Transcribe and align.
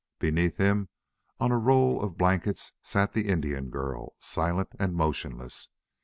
Beneath 0.17 0.57
him 0.57 0.89
on 1.39 1.51
a 1.51 1.59
roll 1.59 2.01
of 2.03 2.17
blankets 2.17 2.73
sat 2.81 3.13
the 3.13 3.27
Indian 3.27 3.69
girl, 3.69 4.15
silent 4.17 4.69
and 4.79 4.95
motionless. 4.95 5.67